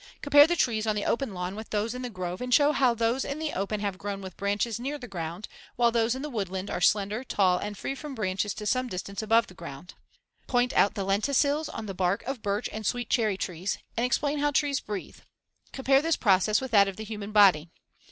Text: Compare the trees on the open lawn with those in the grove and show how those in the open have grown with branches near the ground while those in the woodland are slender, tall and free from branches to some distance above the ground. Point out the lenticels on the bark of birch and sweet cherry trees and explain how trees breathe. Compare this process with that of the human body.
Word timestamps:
Compare 0.23 0.47
the 0.47 0.55
trees 0.55 0.87
on 0.87 0.95
the 0.95 1.05
open 1.05 1.31
lawn 1.31 1.55
with 1.55 1.69
those 1.69 1.93
in 1.93 2.01
the 2.01 2.09
grove 2.09 2.41
and 2.41 2.51
show 2.55 2.71
how 2.71 2.95
those 2.95 3.23
in 3.23 3.37
the 3.37 3.53
open 3.53 3.81
have 3.81 3.99
grown 3.99 4.19
with 4.19 4.35
branches 4.35 4.79
near 4.79 4.97
the 4.97 5.07
ground 5.07 5.47
while 5.75 5.91
those 5.91 6.15
in 6.15 6.23
the 6.23 6.27
woodland 6.29 6.71
are 6.71 6.81
slender, 6.81 7.23
tall 7.23 7.59
and 7.59 7.77
free 7.77 7.93
from 7.93 8.15
branches 8.15 8.55
to 8.55 8.65
some 8.65 8.87
distance 8.87 9.21
above 9.21 9.45
the 9.45 9.53
ground. 9.53 9.93
Point 10.47 10.73
out 10.73 10.95
the 10.95 11.05
lenticels 11.05 11.69
on 11.69 11.85
the 11.85 11.93
bark 11.93 12.23
of 12.23 12.41
birch 12.41 12.67
and 12.73 12.83
sweet 12.83 13.11
cherry 13.11 13.37
trees 13.37 13.77
and 13.95 14.03
explain 14.03 14.39
how 14.39 14.49
trees 14.49 14.79
breathe. 14.79 15.19
Compare 15.71 16.01
this 16.01 16.15
process 16.17 16.59
with 16.61 16.71
that 16.71 16.87
of 16.87 16.95
the 16.95 17.03
human 17.03 17.31
body. 17.31 17.69